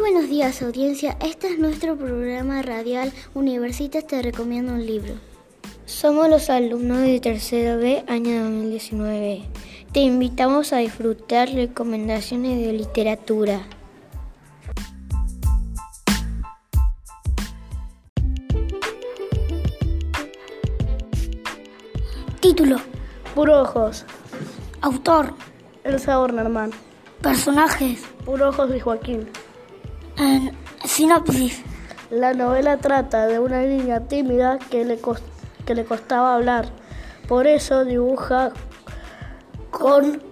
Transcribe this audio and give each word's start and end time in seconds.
buenos 0.00 0.30
días 0.30 0.62
audiencia, 0.62 1.18
este 1.20 1.48
es 1.48 1.58
nuestro 1.58 1.94
programa 1.94 2.62
radial 2.62 3.12
Universitas 3.34 4.06
te 4.06 4.22
recomiendo 4.22 4.72
un 4.72 4.86
libro. 4.86 5.12
Somos 5.84 6.26
los 6.30 6.48
alumnos 6.48 7.00
de 7.00 7.20
tercero 7.20 7.76
B, 7.76 8.02
año 8.08 8.44
2019. 8.44 9.42
Te 9.92 10.00
invitamos 10.00 10.72
a 10.72 10.78
disfrutar 10.78 11.50
recomendaciones 11.50 12.64
de 12.64 12.72
literatura. 12.72 13.60
Título. 22.40 22.76
Puro 23.34 23.60
Ojos. 23.60 24.06
Autor. 24.80 25.34
Elsa 25.84 26.16
Bornerman. 26.16 26.70
Personajes. 27.20 28.00
Puro 28.24 28.48
Ojos 28.48 28.74
y 28.74 28.80
Joaquín. 28.80 29.28
En 30.20 30.52
sinopsis. 30.84 31.62
La 32.10 32.34
novela 32.34 32.76
trata 32.76 33.26
de 33.26 33.38
una 33.38 33.62
niña 33.62 34.00
tímida 34.00 34.58
que 34.58 34.84
le, 34.84 34.98
que 35.64 35.74
le 35.74 35.86
costaba 35.86 36.34
hablar. 36.34 36.66
Por 37.26 37.46
eso 37.46 37.86
dibuja 37.86 38.52
con 39.70 40.22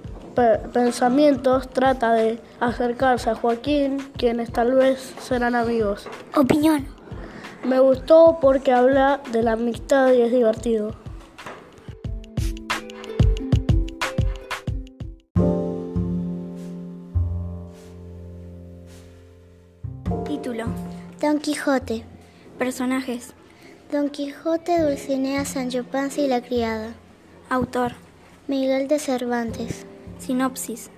pensamientos, 0.75 1.71
trata 1.71 2.13
de 2.13 2.39
acercarse 2.61 3.31
a 3.31 3.35
Joaquín, 3.35 3.97
quienes 4.19 4.53
tal 4.53 4.75
vez 4.75 5.15
serán 5.23 5.55
amigos. 5.55 6.07
Opinión. 6.37 6.87
Me 7.65 7.81
gustó 7.81 8.41
porque 8.43 8.73
habla 8.73 9.23
de 9.33 9.43
la 9.43 9.53
amistad 9.53 10.13
y 10.13 10.21
es 10.21 10.31
divertido. 10.31 11.08
Título. 20.59 20.75
Don 21.21 21.39
Quijote. 21.39 22.05
Personajes. 22.59 23.33
Don 23.93 24.11
Quijote, 24.11 24.83
Dulcinea, 24.83 25.45
Sancho 25.45 25.85
Panza 25.85 26.21
y 26.21 26.27
la 26.27 26.43
criada. 26.43 26.95
Autor. 27.49 27.93
Miguel 28.49 28.89
de 28.89 28.99
Cervantes. 28.99 29.87
Sinopsis. 30.19 30.91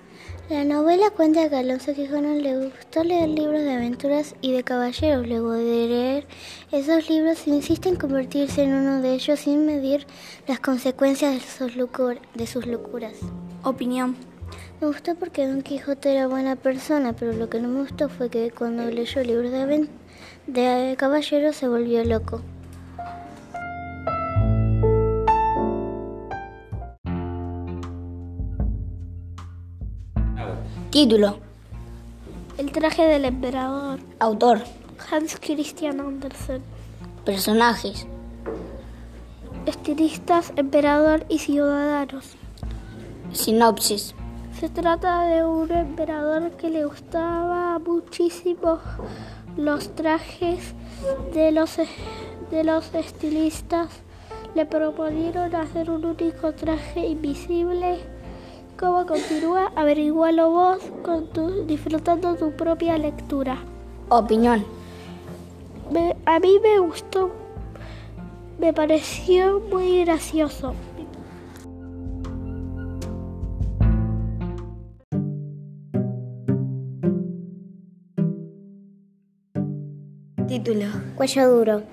La 0.49 0.63
novela 0.63 1.11
cuenta 1.11 1.47
que 1.47 1.55
a 1.55 1.59
Alonso 1.59 1.93
Quijano 1.93 2.33
le 2.33 2.57
gustó 2.57 3.03
leer 3.03 3.29
libros 3.29 3.61
de 3.61 3.73
aventuras 3.73 4.35
y 4.41 4.51
de 4.51 4.63
caballeros. 4.63 5.27
Luego 5.27 5.51
de 5.51 5.87
leer 5.87 6.27
esos 6.71 7.07
libros 7.07 7.45
insiste 7.45 7.89
en 7.89 7.97
convertirse 7.97 8.63
en 8.63 8.73
uno 8.73 8.99
de 9.01 9.13
ellos 9.13 9.41
sin 9.41 9.67
medir 9.67 10.07
las 10.47 10.59
consecuencias 10.59 11.35
de 11.35 11.39
sus, 11.39 11.77
de 12.33 12.47
sus 12.47 12.65
locuras. 12.65 13.13
Opinión. 13.63 14.30
Me 14.81 14.87
gustó 14.87 15.13
porque 15.13 15.45
Don 15.47 15.61
Quijote 15.61 16.11
era 16.11 16.25
buena 16.25 16.55
persona, 16.55 17.13
pero 17.13 17.33
lo 17.33 17.47
que 17.51 17.59
no 17.61 17.67
me 17.67 17.81
gustó 17.81 18.09
fue 18.09 18.29
que 18.29 18.49
cuando 18.49 18.83
leyó 18.85 19.21
libros 19.21 19.51
de, 19.51 19.87
de 20.47 20.95
caballeros 20.97 21.55
se 21.55 21.67
volvió 21.67 22.03
loco. 22.03 22.41
Título. 30.89 31.37
El 32.57 32.71
traje 32.71 33.03
del 33.03 33.25
emperador. 33.25 33.99
Autor. 34.17 34.63
Hans 35.11 35.37
Christian 35.39 35.99
Andersen. 35.99 36.63
Personajes. 37.23 38.07
Estilistas, 39.67 40.51
emperador 40.55 41.23
y 41.29 41.37
ciudadanos. 41.37 42.31
Sinopsis. 43.31 44.15
Se 44.59 44.69
trata 44.69 45.23
de 45.23 45.43
un 45.43 45.71
emperador 45.71 46.51
que 46.51 46.69
le 46.69 46.85
gustaba 46.85 47.79
muchísimo 47.79 48.79
los 49.57 49.95
trajes 49.95 50.73
de 51.33 51.51
los, 51.51 51.77
de 52.51 52.63
los 52.63 52.93
estilistas. 52.93 53.89
Le 54.53 54.65
proponieron 54.65 55.55
hacer 55.55 55.89
un 55.89 56.05
único 56.05 56.53
traje 56.53 57.07
invisible. 57.07 57.99
¿Cómo 58.79 59.05
continúa? 59.05 59.71
Averigualo 59.75 60.49
vos 60.49 60.79
con 61.03 61.27
tu, 61.27 61.65
disfrutando 61.65 62.35
tu 62.35 62.51
propia 62.51 62.97
lectura. 62.97 63.57
Opinión. 64.09 64.65
a 66.25 66.39
mí 66.39 66.59
me 66.61 66.79
gustó, 66.79 67.31
me 68.59 68.73
pareció 68.73 69.59
muy 69.59 70.03
gracioso. 70.03 70.73
Título. 80.51 80.87
Cuello 81.15 81.49
duro. 81.49 81.83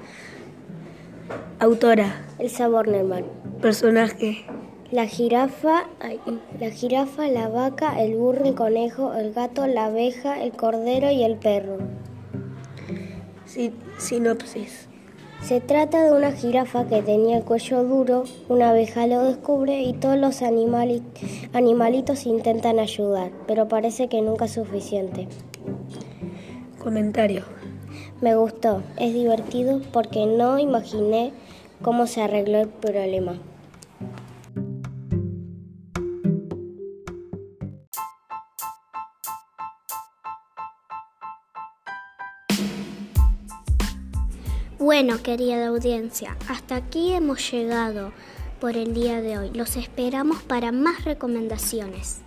Autora. 1.60 2.26
Elsa 2.41 2.66
Bornerman. 2.66 3.24
Personaje. 3.62 4.46
La 4.91 5.06
jirafa, 5.06 5.86
la 6.58 6.70
jirafa, 6.70 7.28
la 7.28 7.47
vaca, 7.47 8.02
el 8.02 8.16
burro, 8.16 8.47
el 8.47 8.56
conejo, 8.56 9.14
el 9.14 9.32
gato, 9.32 9.68
la 9.68 9.84
abeja, 9.84 10.42
el 10.42 10.50
cordero 10.50 11.08
y 11.08 11.22
el 11.22 11.36
perro. 11.36 11.78
sinopsis. 13.98 14.88
Se 15.41 15.60
trata 15.60 16.02
de 16.02 16.10
una 16.10 16.32
jirafa 16.32 16.84
que 16.88 17.00
tenía 17.02 17.36
el 17.36 17.44
cuello 17.44 17.84
duro, 17.84 18.24
una 18.48 18.70
abeja 18.70 19.06
lo 19.06 19.22
descubre 19.22 19.82
y 19.82 19.92
todos 19.92 20.18
los 20.18 20.42
animalitos 20.42 22.26
intentan 22.26 22.80
ayudar, 22.80 23.30
pero 23.47 23.68
parece 23.68 24.08
que 24.08 24.20
nunca 24.20 24.47
es 24.47 24.54
suficiente. 24.54 25.28
Comentario. 26.82 27.57
Me 28.20 28.34
gustó, 28.34 28.82
es 28.96 29.14
divertido 29.14 29.80
porque 29.92 30.26
no 30.26 30.58
imaginé 30.58 31.32
cómo 31.82 32.08
se 32.08 32.20
arregló 32.20 32.58
el 32.58 32.68
problema. 32.68 33.38
Bueno, 44.78 45.22
querida 45.22 45.68
audiencia, 45.68 46.36
hasta 46.48 46.74
aquí 46.74 47.12
hemos 47.12 47.52
llegado 47.52 48.10
por 48.60 48.76
el 48.76 48.94
día 48.94 49.20
de 49.20 49.38
hoy. 49.38 49.50
Los 49.54 49.76
esperamos 49.76 50.42
para 50.42 50.72
más 50.72 51.04
recomendaciones. 51.04 52.22